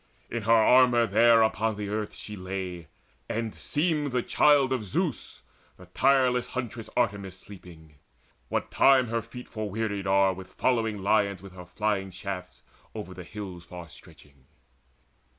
[0.31, 2.87] In her armour there Upon the earth she lay,
[3.29, 5.43] and seemed the Child Of Zeus,
[5.77, 7.99] the tireless Huntress Artemis Sleeping,
[8.49, 12.63] what time her feet forwearied are With following lions with her flying shafts
[12.95, 14.47] Over the hills far stretching.